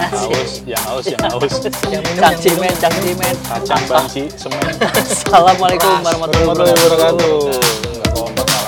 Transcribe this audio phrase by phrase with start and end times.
[0.00, 1.52] yang haus, yang haus, yang haus.
[1.86, 3.34] Yang minum cimen, cang cimen.
[3.44, 4.72] Kacang banci, semen.
[4.80, 7.36] Assalamualaikum warahmatullahi wabarakatuh.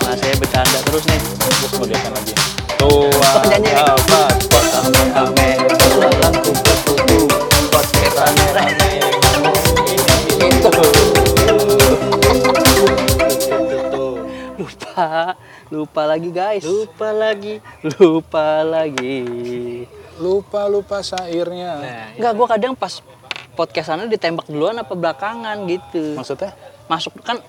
[0.03, 1.21] Nah, saya bercanda terus nih.
[1.41, 2.33] Terus mau diapain lagi?
[2.77, 2.91] Tua
[3.33, 3.79] Oh, nyanyi nih.
[3.79, 4.23] apa?
[4.51, 4.67] Pot
[5.15, 5.49] Ame,
[5.95, 7.19] belalang kupu-kupu,
[7.71, 8.93] podcast rame-rame.
[10.43, 10.71] Itu.
[14.59, 15.07] Lupa,
[15.71, 16.63] lupa lagi guys.
[16.63, 17.55] Lupa lagi.
[17.97, 19.23] Lupa lagi.
[20.23, 21.73] Lupa lupa syairnya.
[21.83, 23.03] Nah, Enggak, gua kadang pas
[23.59, 26.15] podcastannya ditembak duluan apa belakangan gitu.
[26.15, 26.55] Maksudnya?
[26.87, 27.43] Masuk kan.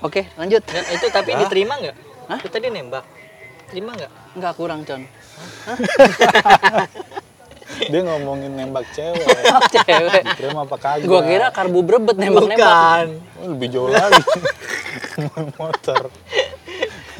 [0.00, 0.64] Oke, lanjut.
[0.64, 1.96] ya, itu tapi diterima nggak?
[2.32, 2.38] Hah?
[2.40, 3.04] Itu tadi nembak.
[3.68, 4.12] Terima nggak?
[4.40, 5.04] Enggak kurang, Con.
[7.92, 9.24] Dia ngomongin nembak cewek.
[9.74, 10.24] Cewek.
[10.36, 11.06] Terima apa kagak?
[11.08, 12.56] Gua kira karbu brebet nembak-nembak.
[12.60, 13.06] Bukan.
[13.40, 14.20] Oh, lebih jauh lagi.
[15.60, 16.12] Motor.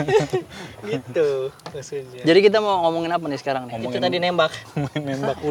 [0.91, 1.27] gitu
[1.71, 2.23] maksudnya.
[2.23, 3.81] Jadi kita mau ngomongin apa nih sekarang nih?
[3.81, 4.53] Itu tadi nembak.
[4.81, 5.37] Main nembak.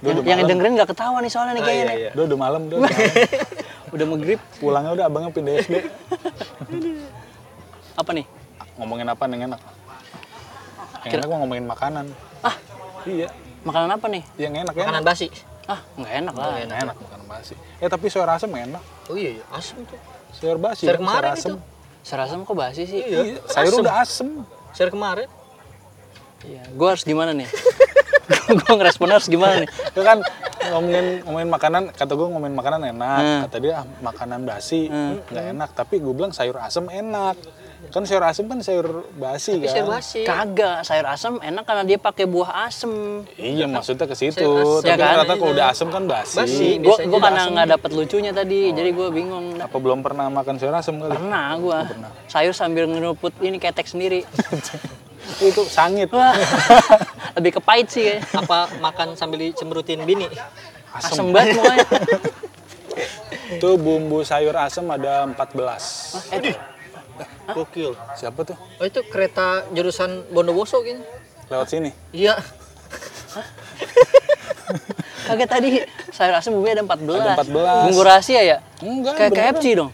[0.00, 0.48] Udah udah yang malam.
[0.48, 1.98] dengerin nggak ketawa nih soalnya nih Oh, kayaknya iya, nih.
[2.00, 2.10] iya.
[2.16, 2.76] Udah udah malam, udah.
[2.78, 3.12] udah malam.
[3.90, 4.40] Udah maghrib.
[4.56, 5.74] Pulangnya udah abangnya pindah SD.
[7.94, 8.24] Apa nih?
[8.80, 9.60] Ngomongin apa yang enak?
[11.04, 12.06] Yang enak mah ngomongin makanan.
[12.40, 12.56] Ah,
[13.04, 13.28] Iya,
[13.60, 14.22] makanan apa nih?
[14.36, 14.84] yang enak ya.
[14.88, 15.26] Makanan basi.
[15.68, 16.48] Ah, nggak enak lah.
[16.58, 17.54] Enak, enak makanan basi.
[17.76, 18.80] Eh tapi sayur asem enak.
[19.04, 19.44] Oh iya, iya.
[19.52, 20.00] asem tuh.
[20.36, 20.86] Sayur basi.
[20.86, 21.52] Sayur kan, kemarin asem.
[21.52, 21.56] itu.
[22.00, 23.00] Serasam kok basi sih?
[23.02, 23.42] Iya.
[23.50, 23.82] Sayur asem.
[23.82, 24.28] udah asem.
[24.76, 25.28] Sayur kemarin.
[26.46, 26.62] Iya.
[26.74, 27.48] Gua harus gimana nih?
[28.62, 29.68] gua ngerespon harus gimana nih?
[29.68, 30.24] Itu kan
[30.62, 33.18] ngomongin ngomongin makanan, kata gue ngomongin makanan enak.
[33.18, 33.40] Hmm.
[33.44, 35.24] Kata dia ah, makanan basi Hmm.
[35.24, 35.70] nggak enak.
[35.72, 37.36] Tapi gue bilang sayur asem enak.
[37.88, 39.72] Kan sayur asem kan sayur basi Tapi kan.
[39.72, 40.20] sayur basi.
[40.22, 43.24] Kagak, sayur asam enak karena dia pakai buah asem.
[43.34, 44.36] Iya maksudnya ke situ.
[44.36, 44.84] Asem.
[44.84, 45.08] Tapi Ya kan?
[45.16, 46.36] ternyata kalau udah asem kan basi.
[46.36, 46.68] Basi.
[46.76, 47.52] Gua udah karena asem.
[47.52, 49.56] nggak dapet lucunya tadi, jadi gua bingung.
[49.56, 51.08] Apa belum pernah makan sayur asem kali?
[51.10, 51.78] Pernah gua.
[51.82, 52.10] pernah.
[52.28, 54.28] Sayur sambil ngeruput ini ketek sendiri.
[55.40, 56.08] Itu sangit.
[57.36, 58.22] Lebih ke pahit sih kayaknya.
[58.44, 60.26] Apa makan sambil dicemberutin bini?
[60.90, 61.86] Asem banget mukanya.
[63.56, 66.34] Itu bumbu sayur asem ada 14.
[66.34, 66.56] Eh,
[67.54, 67.94] Gokil.
[68.16, 68.56] Siapa tuh?
[68.80, 70.98] Oh itu kereta jurusan Bondowoso kan?
[71.50, 71.90] Lewat sini.
[72.10, 72.38] Iya.
[75.30, 75.78] Kagak tadi
[76.10, 77.22] sayur asem bumbunya ada 14.
[77.22, 77.86] Ada 14.
[77.86, 78.58] Bumbu rahasia ya?
[78.82, 79.60] Enggak, Kayak.
[79.60, 79.90] KFC dong.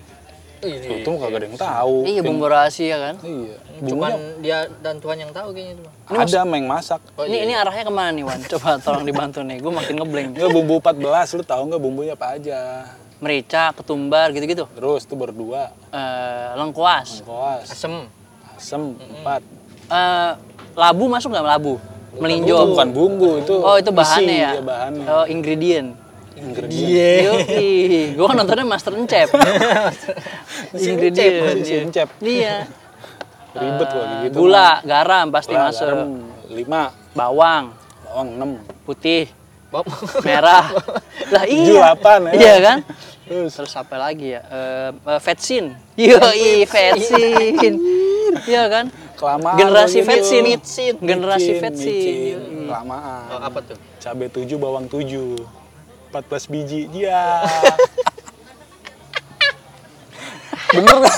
[0.66, 1.02] Iya.
[1.02, 1.96] Itu mah kagak ada yang tahu.
[2.02, 3.14] Iya, bumbu rahasia kan.
[3.22, 3.56] Iya.
[3.78, 5.82] Cuman dia dan Tuhan yang tahu kayaknya itu.
[5.84, 6.18] Bang.
[6.18, 7.00] ada yang masak.
[7.14, 7.44] Oh, ini iya.
[7.46, 8.40] ini arahnya ke mana nih Wan?
[8.46, 9.58] Coba tolong dibantu nih.
[9.62, 10.28] Gue makin ngeblank.
[10.34, 12.58] Enggak bumbu 14, lu tahu nggak bumbunya apa aja?
[13.16, 14.68] Merica, ketumbar gitu-gitu.
[14.76, 17.24] Terus tuh berdua, Eh, lengkuas.
[17.24, 18.04] koas, Asem.
[18.52, 19.40] asem, empat.
[19.88, 20.30] Eh,
[20.76, 21.74] labu masuk nggak labu?
[22.12, 22.56] Itu Melinjo.
[22.72, 23.54] bukan bumbu itu.
[23.60, 24.50] Oh itu bahannya isi, ya?
[24.56, 25.04] Iya, bahannya.
[25.04, 25.88] Oh ingredient.
[26.36, 26.84] Ingredient.
[26.84, 27.12] Iya.
[27.32, 27.72] Yoi,
[28.12, 29.28] gue kan nontonnya Master Encep.
[30.76, 31.64] Ingredient.
[31.64, 32.08] Encep.
[32.20, 32.68] Iya.
[33.56, 34.36] Ribet kok Eh, gitu.
[34.44, 35.88] Gula, garam pasti Gula, masuk.
[35.88, 36.10] garam,
[36.52, 36.82] lima,
[37.16, 37.72] Bawang,
[38.04, 38.50] bawang enam,
[38.84, 39.32] putih,
[40.20, 40.68] merah.
[41.32, 41.96] lah iya.
[41.96, 42.32] delapan ya.
[42.36, 42.78] Iya kan?
[43.26, 44.44] Terus Terus apa lagi ya?
[44.44, 45.64] Eh, eh, vetsin.
[45.96, 47.74] Yoi, vetsin.
[48.44, 48.86] Iya kan?
[49.16, 49.56] kelamaan.
[49.56, 50.44] Generasi vetsin.
[51.00, 52.38] Generasi vetsin.
[52.68, 53.32] Kelamaan.
[53.32, 53.76] Oh, apa tuh?
[53.96, 55.40] Cabai tujuh, bawang tujuh.
[56.12, 56.80] 14 biji.
[56.92, 57.42] Iya.
[60.76, 61.16] Bener nggak?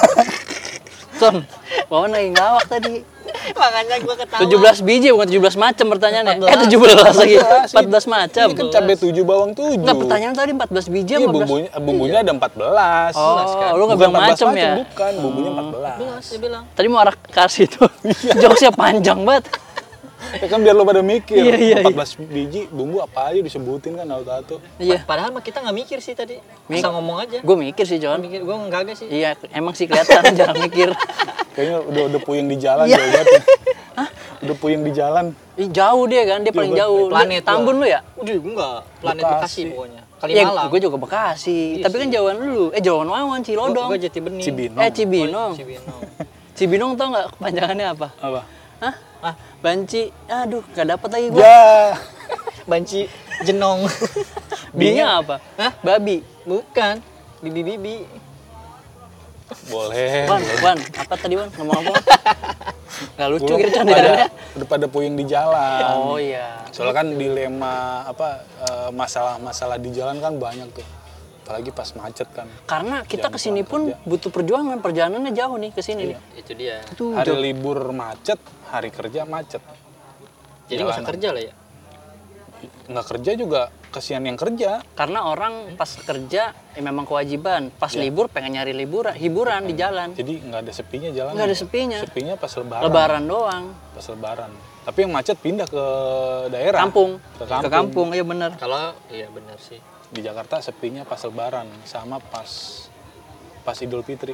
[1.19, 1.43] Son,
[1.88, 3.03] Wawan lagi ngawak tadi.
[3.49, 4.41] Makanya gua ketawa.
[4.44, 6.34] 17 biji bukan 17 macam pertanyaannya.
[6.37, 6.53] 14.
[6.53, 7.37] Eh 17 lagi.
[7.41, 7.81] 14.
[7.88, 8.47] 14 macam.
[8.49, 9.81] Ini kan cabai tujuh, bawang tujuh.
[9.81, 11.32] Enggak pertanyaan tadi 14 biji Iya, 14?
[11.32, 13.15] bumbunya, bumbunya ada 14.
[13.16, 13.37] Oh,
[13.76, 14.72] lu nggak bilang 14 macam ya?
[14.84, 15.97] Bukan, bumbunya 14.
[15.99, 16.62] Jelas dia bilang.
[16.76, 17.82] Tadi mau arah ke arah situ.
[18.05, 18.32] Iya.
[18.37, 19.44] Jokesnya panjang banget.
[20.31, 21.41] Ya kan biar lo pada mikir.
[21.41, 21.89] Iya, iya, iya.
[21.89, 24.61] 14 biji bumbu apa aja disebutin kan auto-auto.
[24.77, 25.00] Iya.
[25.03, 26.37] Padahal mah kita nggak mikir sih tadi.
[26.69, 27.39] Mik- Bisa ngomong aja.
[27.41, 28.21] Gue mikir sih, John.
[28.21, 29.09] mikir gua enggak sih.
[29.09, 30.93] Iya, emang sih kelihatan jangan mikir.
[31.53, 32.97] Kayaknya udah udah puyeng di jalan Iya.
[32.97, 33.27] jauh banget.
[33.31, 33.43] ya.
[34.38, 35.34] Udah puyeng di jalan.
[35.59, 37.11] Ih, jauh dia kan, dia paling jauh.
[37.11, 38.06] Planet Tambun lu ya?
[38.15, 38.78] Udah, gua enggak.
[39.03, 39.34] Planet Bekasi.
[39.34, 40.03] Bekasi pokoknya.
[40.19, 40.67] Iya, Kalimalang.
[40.71, 41.59] gue juga Bekasi.
[41.75, 42.15] Iya Tapi kan sih.
[42.15, 42.65] jauhan lu.
[42.71, 43.88] Eh, jauhan Wawan, Gua, Cilodong.
[43.99, 44.44] jati bening.
[44.44, 44.78] Cibinong.
[44.78, 45.53] Eh, Cibinong.
[45.55, 46.00] Cibinong.
[46.59, 48.09] Cibinong tau nggak kepanjangannya apa?
[48.19, 48.41] Apa?
[48.78, 48.94] Hah?
[49.19, 50.15] Ah, Banci.
[50.31, 51.43] Aduh, gak dapet lagi gua.
[51.43, 51.62] Ya.
[52.70, 53.09] banci
[53.43, 53.88] jenong.
[54.79, 55.41] B-nya apa?
[55.56, 55.73] Hah?
[55.81, 56.20] Babi.
[56.44, 57.00] Bukan.
[57.41, 58.05] Bibi-bibi.
[59.73, 60.29] Boleh.
[60.29, 61.49] Wan, Wan, apa tadi Wan?
[61.56, 61.93] Ngomong apa?
[63.17, 64.26] Gak lucu gitu kan pada, ya.
[64.59, 65.93] udah pada puyeng di jalan.
[66.03, 66.67] Oh iya.
[66.75, 70.87] Soalnya kan dilema apa eh, masalah-masalah di jalan kan banyak tuh.
[71.47, 72.44] Apalagi pas macet kan.
[72.69, 76.19] Karena kita ke sini pun butuh perjuangan, perjalanannya jauh nih ke sini nih.
[76.37, 76.85] Itu dia.
[76.85, 77.41] Itu Hari jauh.
[77.41, 78.37] libur macet,
[78.69, 79.61] hari kerja macet.
[80.69, 81.55] Jadi nggak usah kerja lah ya.
[82.88, 84.85] Nggak kerja juga kasihan yang kerja.
[84.93, 90.12] Karena orang pas kerja ya memang kewajiban, pas libur pengen nyari liburan, hiburan di jalan.
[90.12, 91.32] Jadi nggak ada sepinya jalan.
[91.32, 91.99] Nggak ada sepinya.
[92.05, 92.85] Sepinya pas lebaran.
[92.85, 93.65] Lebaran doang.
[93.97, 94.50] Pas lebaran.
[94.88, 95.85] Tapi yang macet pindah ke
[96.49, 96.81] daerah.
[96.85, 97.20] Kampung.
[97.37, 97.73] Ke Ke kampung.
[97.73, 98.50] kampung, iya bener.
[98.56, 99.81] Kalau iya benar sih.
[100.09, 102.49] Di Jakarta sepinya pas lebaran sama pas
[103.65, 104.32] pas Idul Fitri.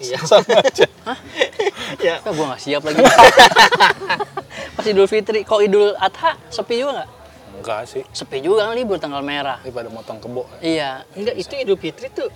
[0.00, 0.18] Iya.
[0.30, 0.86] Sama aja.
[2.06, 2.14] ya.
[2.20, 3.02] Ya, gue gak siap lagi.
[4.76, 7.10] Pas Idul Fitri, kok Idul Adha sepi juga nggak?
[7.60, 8.02] Enggak sih.
[8.10, 9.60] Sepi juga kan libur tanggal merah.
[9.62, 10.48] Ini pada motong kebo.
[10.64, 11.04] Iya.
[11.12, 12.32] Enggak, itu Idul Fitri tuh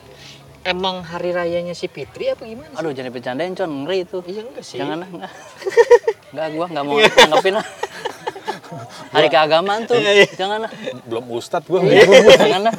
[0.67, 2.75] emang hari rayanya si Fitri apa gimana?
[2.75, 2.79] sih?
[2.82, 4.19] Aduh jangan bercandain con, ngeri itu.
[4.26, 4.79] Iya enggak sih.
[4.79, 5.32] Jangan lah, enggak.
[6.35, 7.67] Enggak, gua enggak mau nanggepin lah.
[9.14, 10.26] Hari keagamaan tuh, Iya, iya.
[10.35, 10.70] jangan lah.
[11.06, 11.81] Belum ustad gua.
[12.37, 12.75] jangan lah.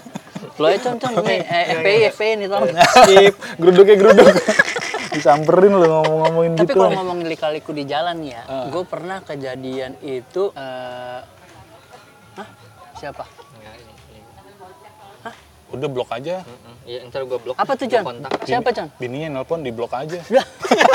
[0.58, 2.74] Lo aja con, con, nih, FPI, FPI nih tolong.
[2.74, 3.34] Skip.
[3.62, 4.28] Geruduknya geruduk.
[5.18, 6.78] Disamperin lu ngomong-ngomongin Tapi gitu.
[6.78, 8.66] kalau ngomong lika-liku di jalan ya, Ah.
[8.70, 11.20] gue pernah kejadian itu, eh,
[12.38, 12.48] hah?
[12.98, 13.26] Siapa?
[15.68, 16.48] Udah blok aja.
[16.88, 17.56] Iya, ntar gua blok.
[17.60, 18.04] Apa tuh, Con?
[18.08, 18.32] Kontak.
[18.48, 18.88] Siapa, Con?
[18.96, 20.16] Bininya nelpon di blok aja.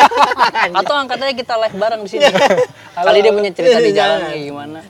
[0.81, 2.25] Atau angkat aja kita live bareng di sini.
[2.97, 4.81] Kali dia punya cerita di jalan kayak gimana.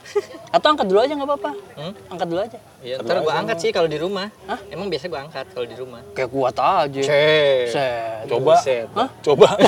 [0.54, 1.50] Atau angkat dulu aja nggak apa-apa.
[1.74, 1.92] Hmm?
[2.14, 2.58] Angkat dulu aja.
[2.78, 4.30] Iya, ntar gua angkat sih kalau di rumah.
[4.70, 6.00] Emang biasa gua angkat kalau di rumah.
[6.14, 7.00] Kayak kuat aja.
[7.02, 7.66] Cek.
[7.74, 8.22] Set.
[8.30, 8.54] Coba.
[8.94, 9.08] Hah?
[9.22, 9.48] Coba.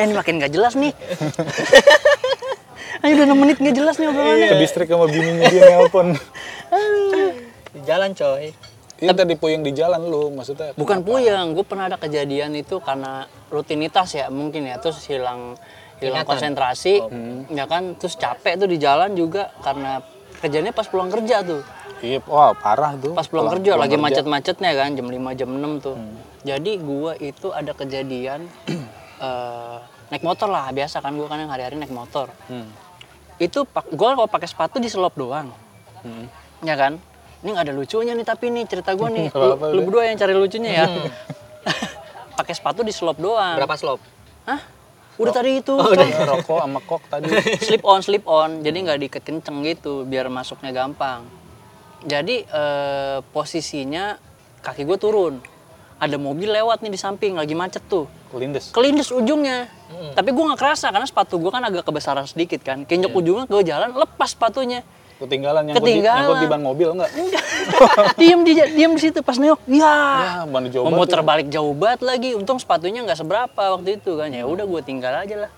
[0.00, 0.96] Eh ini makin gak jelas nih.
[3.04, 4.48] Ayo udah 6 menit gak jelas nih obrolannya.
[4.48, 6.16] Ke distrik sama bininya dia nelpon.
[7.80, 8.52] Di jalan, coy.
[9.00, 10.76] Iya tadi puyeng di jalan lu maksudnya.
[10.76, 15.56] Bukan puyeng, gue pernah ada kejadian itu karena rutinitas ya mungkin ya, terus hilang
[15.96, 16.28] hilang Ingatan.
[16.28, 17.08] konsentrasi, Oh.
[17.48, 20.04] ya kan, terus capek tuh di jalan juga karena
[20.36, 21.64] kerjanya pas pulang kerja tuh,
[22.00, 23.12] Iya, wah parah tuh.
[23.12, 24.04] pas pulang, kerja pulang lagi kerja.
[24.20, 25.96] macet-macetnya kan, jam 5 jam 6 tuh.
[26.42, 28.48] Jadi gua itu ada kejadian
[29.18, 29.76] eh,
[30.08, 32.28] naik motor lah, biasa kan gua kan yang hari-hari naik motor.
[32.48, 32.68] Hmm.
[33.36, 35.52] Itu gua kalau pakai sepatu di selop doang,
[36.00, 36.28] Hmm.
[36.60, 37.00] ya kan?
[37.40, 39.70] Ini nggak ada lucunya nih tapi nih cerita gua nih, lu, udah.
[39.72, 40.86] lu berdua yang cari lucunya ya.
[42.40, 43.56] pakai sepatu di selop doang.
[43.60, 44.00] Berapa slop?
[44.48, 44.60] Hah?
[45.20, 45.76] Udah tadi itu.
[45.76, 47.28] Iya, rokok sama kok tadi.
[47.68, 48.64] slip on, slip on.
[48.64, 51.28] Jadi nggak diikat kenceng gitu, biar masuknya gampang.
[52.08, 54.16] Jadi eh, posisinya
[54.64, 55.34] kaki gue turun.
[56.00, 58.08] Ada mobil lewat nih di samping, lagi macet tuh.
[58.32, 58.72] Lindes.
[58.72, 59.68] Kelindes ujungnya.
[60.16, 62.88] Tapi gue nggak kerasa karena sepatu gue kan agak kebesaran sedikit kan.
[62.88, 64.80] Kinjek ujungnya ke jalan, lepas sepatunya.
[65.20, 66.16] Ketinggalan nyangkut, Ketinggalan.
[66.16, 67.10] Di, nyangkut di ban mobil enggak?
[68.20, 69.60] diem di diem di situ pas neok.
[69.68, 69.94] Ya.
[70.48, 72.32] Ya, jauh Mau banget muter balik jauh banget lagi.
[72.32, 74.32] Untung sepatunya nggak seberapa waktu itu kan.
[74.32, 75.50] Ya udah gue tinggal aja lah.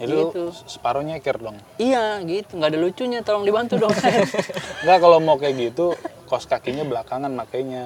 [0.00, 0.42] Itu Gitu.
[0.64, 1.60] separuh nyeker dong.
[1.76, 3.20] Iya gitu, nggak ada lucunya.
[3.20, 3.92] Tolong dibantu dong.
[4.86, 5.92] Enggak kalau mau kayak gitu,
[6.24, 7.84] kos kakinya belakangan makanya.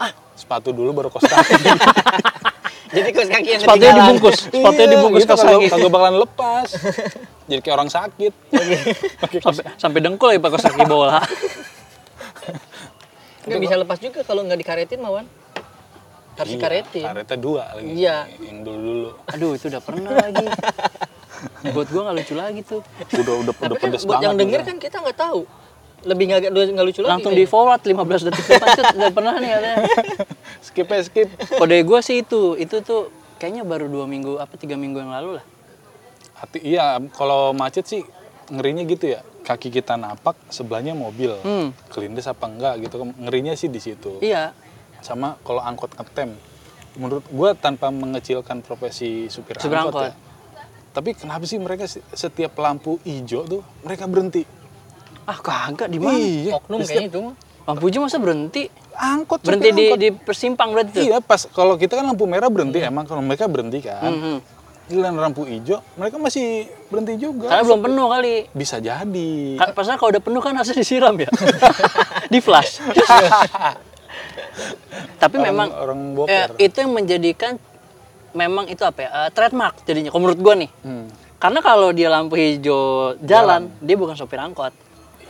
[0.00, 0.14] Ah.
[0.38, 1.52] Sepatu dulu baru kos kaki.
[2.90, 4.02] Jadi kos kaki yang Sepatunya ketinggalan.
[4.02, 5.66] dibungkus, sepatunya Iya, dibungkus gitu, kaki.
[5.68, 6.68] Kagak bakalan lepas.
[7.46, 8.32] Jadi kayak orang sakit.
[9.40, 11.22] sampai sampai dengkul ya pakai kaki bola.
[13.40, 15.24] Nggak bisa lepas juga kalau nggak dikaretin, Mawan.
[16.34, 17.04] Harus Iya, dikaretin.
[17.04, 17.90] Karetnya dua lagi.
[17.92, 18.16] Iya.
[18.38, 19.10] Yang dulu-dulu.
[19.28, 20.46] Aduh itu udah pernah lagi.
[21.70, 22.80] Buat gua nggak lucu lagi tuh.
[23.12, 24.24] Udah udah Tapi udah kan pedes buat banget.
[24.24, 25.40] yang denger kan kita nggak tahu.
[26.00, 27.12] Lebih nggak nggak lucu lagi.
[27.12, 28.60] Langsung di forward 15 detik set,
[28.90, 29.76] udah pernah nih katanya.
[30.60, 31.28] Skip ya skip.
[31.60, 35.40] Kode gua sih itu, itu tuh kayaknya baru dua minggu apa tiga minggu yang lalu
[35.40, 35.44] lah.
[36.36, 38.00] Hati iya kalau macet sih
[38.48, 39.20] ngerinya gitu ya.
[39.40, 41.32] Kaki kita napak sebelahnya mobil.
[41.40, 41.72] Hmm.
[41.88, 43.02] Kelindes apa enggak gitu.
[43.02, 44.20] Ngerinya sih di situ.
[44.20, 44.52] Iya.
[45.00, 46.36] Sama kalau angkot ngetem.
[47.00, 50.12] Menurut gua tanpa mengecilkan profesi supir, Supir angkot, angkot.
[50.12, 50.14] ya.
[50.90, 54.42] Tapi kenapa sih mereka setiap lampu hijau tuh mereka berhenti?
[55.24, 56.18] Ah kagak di mana?
[56.18, 56.58] Iya.
[56.58, 57.34] Oknum kayaknya itu mah.
[57.64, 58.66] Lampu hijau masa berhenti?
[59.00, 59.98] Angkot Berhenti di, angkot.
[59.98, 61.00] di persimpang berarti?
[61.02, 64.04] Iya pas kalau kita kan lampu merah berhenti emang kalau mereka berhenti kan.
[64.04, 64.38] Hmm, hmm.
[64.86, 67.48] Giliran lampu hijau mereka masih berhenti juga.
[67.48, 68.34] Karena belum penuh kali.
[68.50, 69.32] Bisa jadi.
[69.56, 71.30] Ka- Pasal kalau udah penuh kan harusnya disiram ya.
[72.32, 72.76] di flash.
[75.16, 76.48] Tapi Orang- memang orang eh, boker.
[76.58, 77.52] itu yang menjadikan
[78.32, 79.08] memang itu apa ya?
[79.08, 80.10] eh, trademark jadinya.
[80.10, 80.70] Kalau menurut gua nih.
[80.82, 81.06] Hmm.
[81.38, 84.74] Karena kalau dia lampu hijau jalan, dia bukan sopir angkot.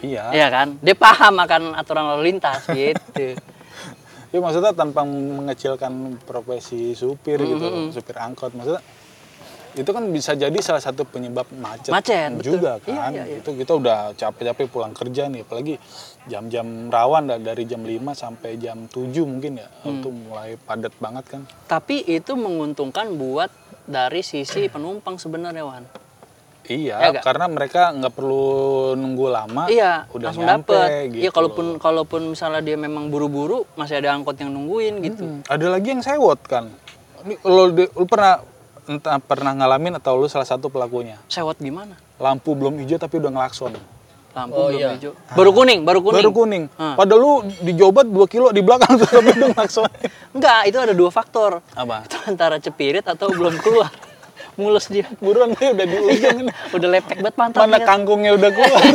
[0.01, 0.33] Iya.
[0.33, 0.69] Iya kan?
[0.81, 3.37] Dia paham akan aturan lalu lintas gitu.
[4.31, 5.91] Ya maksudnya tanpa mengecilkan
[6.23, 7.91] profesi supir gitu, Mm-hmm.
[7.91, 8.55] supir angkot.
[8.55, 8.79] Maksudnya
[9.71, 12.59] itu kan bisa jadi salah satu penyebab macet, Macet, betul.
[12.59, 13.11] juga Iya, kan.
[13.15, 13.39] iya, iya.
[13.39, 15.79] Itu kita udah capek-capek pulang kerja nih, apalagi
[16.27, 19.71] jam-jam rawan dari jam 5 sampai jam 7 mungkin ya.
[19.83, 20.03] Hmm.
[20.03, 21.43] Itu mulai padat banget kan.
[21.67, 23.51] Tapi itu menguntungkan buat
[23.87, 25.87] dari sisi penumpang sebenarnya Wan.
[26.63, 28.47] Iya, Ya karena mereka nggak perlu
[28.95, 31.11] nunggu lama, Iya, udah langsung nyampe dapet.
[31.11, 31.23] gitu.
[31.23, 35.23] Iya, kalaupun kalaupun misalnya dia memang buru-buru, masih ada angkot yang nungguin gitu.
[35.23, 36.71] Hmm, Ada lagi yang sewot kan.
[37.21, 38.41] Ini lo, lu pernah
[38.87, 41.19] entah pernah ngalamin atau lu salah satu pelakunya.
[41.27, 41.95] Sewot gimana?
[42.17, 43.75] Lampu belum hijau tapi udah ngelakson.
[44.31, 44.89] Lampu Oh, belum iya.
[44.95, 45.13] hijau.
[45.35, 46.17] Baru kuning, baru kuning.
[46.17, 46.65] Baru kuning.
[46.73, 46.95] Hmm.
[46.95, 49.91] Padahal lu di Jobat 2 kilo di belakang tuh tapi udah ngelakson.
[50.31, 51.59] Enggak, itu ada dua faktor.
[51.73, 52.03] Apa?
[52.05, 53.91] Itu antara cepirit atau belum keluar.
[54.61, 56.39] mulus dia buruan nih udah di ujung
[56.77, 58.83] udah lepek banget pantatnya Mana kangkungnya udah keluar.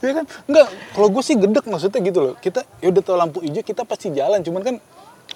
[0.00, 0.24] ya kan?
[0.48, 2.34] Enggak, kalau gue sih gedek maksudnya gitu loh.
[2.40, 4.76] Kita ya udah tahu lampu hijau kita pasti jalan, cuman kan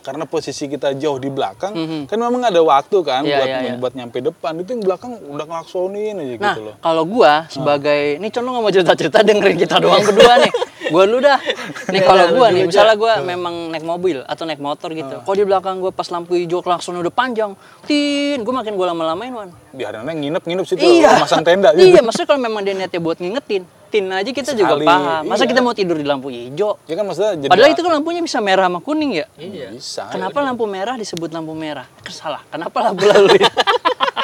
[0.04, 1.72] karena posisi kita jauh di belakang,
[2.04, 3.24] kan memang ada waktu kan.
[3.24, 3.74] Iya, buat iya, iya.
[3.80, 4.52] buat nyampe depan.
[4.60, 6.74] Itu yang belakang udah ngelaksonin aja Nah, gitu loh.
[6.82, 10.52] kalau gua sebagai ini Con lu mau cerita-cerita dengerin kita doang berdua nih.
[10.90, 11.38] Gua dulu dah.
[11.92, 15.22] Nih kalau gua nih, misalnya gua memang naik mobil atau naik motor gitu.
[15.22, 19.30] Kalau di belakang gua pas lampu hijau klakson udah panjang, tin, gua makin gua lama-lamain,
[19.30, 19.48] Wan.
[19.70, 21.20] Biarin aja nginep-nginep situ, Iya.
[21.20, 22.04] masang tenda Iya, gitu.
[22.04, 25.22] maksudnya kalau memang dia niatnya buat ngingetin, tin aja kita juga Sekali, paham.
[25.24, 25.50] Masa iya.
[25.54, 26.78] kita mau tidur di lampu hijau?
[26.84, 29.26] Ya kan maksudnya jadi Padahal itu kan lampunya bisa merah sama kuning ya.
[29.38, 29.70] Iya.
[29.70, 30.10] bisa.
[30.10, 31.86] Kenapa lampu merah disebut lampu merah?
[32.02, 32.42] Eh, Salah.
[32.50, 33.54] Kenapa lampu lalu lintas?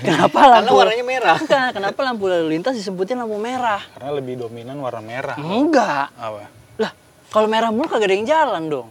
[0.00, 1.36] Kenapa Karena lampu warnanya merah.
[1.36, 3.80] Enggak, kenapa lampu lalu lintas disebutnya lampu merah?
[3.92, 5.36] Karena lebih dominan warna merah.
[5.36, 6.08] Enggak.
[6.14, 6.48] Apa?
[6.76, 6.90] Lah,
[7.28, 8.88] kalau merah mulu kagak ada yang jalan dong.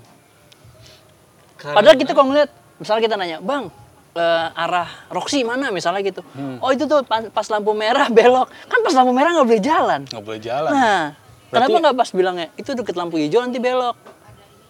[1.56, 3.72] Karena- Padahal kita kalau ngeliat, misalnya kita nanya, Bang,
[4.14, 6.22] eh, arah Roxy mana misalnya gitu.
[6.34, 6.60] Hmm.
[6.60, 8.48] Oh itu tuh pas, pas lampu merah belok.
[8.68, 10.02] Kan pas lampu merah nggak boleh jalan.
[10.06, 10.72] Nggak boleh jalan.
[10.72, 11.04] Nah,
[11.50, 13.96] Berarti- kenapa nggak pas bilangnya, itu deket lampu hijau nanti belok.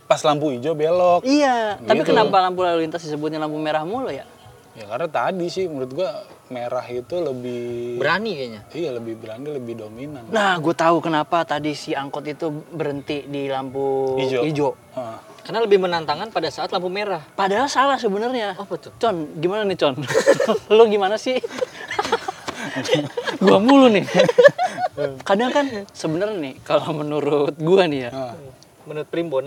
[0.04, 1.24] Pas lampu hijau belok.
[1.24, 2.12] Iya, tapi Gitu.
[2.12, 4.28] kenapa lampu lalu lintas disebutnya lampu merah mulu ya?
[4.74, 8.62] Ya karena tadi sih menurut gua merah itu lebih berani kayaknya.
[8.74, 10.24] Iya lebih berani, lebih dominan.
[10.28, 14.42] Nah, gue tahu kenapa tadi si angkot itu berhenti di lampu Hijau.
[14.42, 14.70] hijau.
[14.92, 15.18] Ah.
[15.42, 17.20] Karena lebih menantangkan pada saat lampu merah.
[17.34, 18.54] Padahal salah sebenarnya.
[18.56, 18.92] Apa tuh?
[18.98, 19.94] Con, gimana nih Con?
[20.74, 21.38] Lu gimana sih?
[23.46, 24.06] gua mulu nih.
[25.24, 28.34] Kadang kan sebenarnya nih kalau menurut gua nih ya, Ah,
[28.84, 29.46] Menurut Primbon,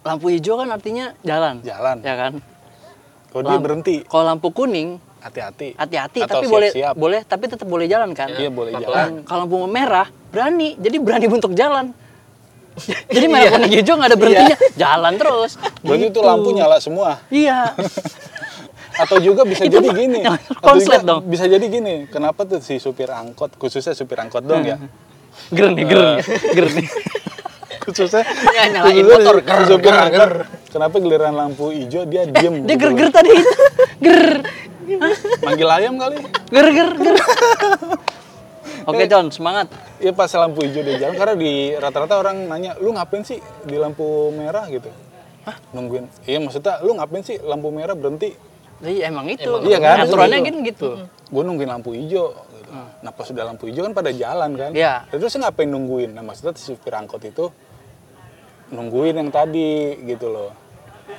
[0.00, 1.60] lampu hijau kan artinya jalan.
[1.60, 2.00] jalan.
[2.00, 2.32] Ya kan?
[3.34, 5.74] Kalau dia berhenti, Kalau lampu kuning hati-hati.
[5.74, 6.94] hati-hati tapi boleh siap-siap.
[6.94, 8.30] boleh tapi tetap boleh jalan kan?
[8.30, 9.26] Iya boleh jalan.
[9.26, 11.90] Kalau lampu merah berani, jadi berani untuk jalan.
[13.10, 15.58] jadi merah kuning hijau nggak ada berhentinya, jalan terus.
[15.80, 16.20] Berarti itu Gitu.
[16.22, 17.18] lampu nyala semua.
[17.26, 17.74] Iya.
[19.02, 20.22] Atau juga bisa jadi gini.
[20.60, 21.26] konslet dong.
[21.26, 22.06] Bisa jadi gini.
[22.06, 24.78] Kenapa tuh si supir angkot, khususnya supir angkot dong ya?
[25.50, 26.22] Ger nih, ger nih,
[26.54, 26.86] ger nih.
[27.82, 28.22] khususnya
[28.54, 29.42] Ya, nyalain motor.
[29.42, 30.30] si supir angkot.
[30.74, 32.66] Kenapa giliran lampu hijau dia diem?
[32.66, 33.52] Dia gitu ger-ger tadi itu.
[34.02, 34.26] Ger.
[35.46, 36.18] Manggil ayam kali?
[36.50, 37.16] Ger ger ger.
[38.90, 39.70] Oke, John, semangat.
[40.02, 43.78] Iya pas lampu hijau dia jalan karena di rata-rata orang nanya, lu ngapain sih di
[43.78, 44.90] lampu merah gitu?
[45.46, 45.54] Hah?
[45.70, 46.10] Nungguin.
[46.26, 48.34] Iya maksudnya lu ngapain sih lampu merah berhenti?
[48.82, 49.46] Iya, emang itu.
[49.62, 50.10] Iya kan?
[50.10, 50.48] Aturannya Gitu.
[50.50, 50.88] kan gitu.
[51.30, 52.34] Gue nungguin lampu hijau.
[52.34, 52.70] Gitu.
[52.74, 54.74] Nah pas sudah lampu hijau kan pada jalan kan?
[54.74, 55.06] Iya.
[55.06, 56.18] Terus ngapain nungguin?
[56.18, 57.46] Nah maksudnya si supir angkot itu
[58.74, 60.63] nungguin yang tadi gitu loh.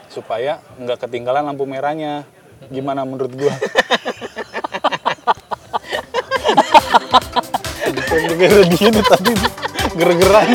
[0.10, 2.24] Supaya nggak ketinggalan lampu merahnya.
[2.72, 3.54] Gimana menurut gua?
[7.96, 9.34] Gara-gara dia tadi
[9.96, 10.50] ger-geran.